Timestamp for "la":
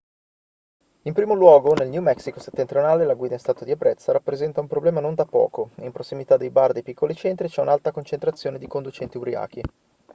3.05-3.13